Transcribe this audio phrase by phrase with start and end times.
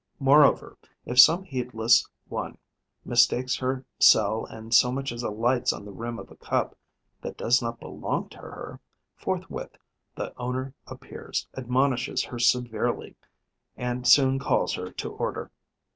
[0.17, 2.57] Moreover, if some heedless one
[3.05, 6.75] mistakes her cell and so much as alights on the rim of a cup
[7.21, 8.79] that does not belong to her,
[9.15, 9.77] forthwith
[10.15, 13.15] the owner appears, admonishes her severely
[13.77, 15.51] and soon calls her to order.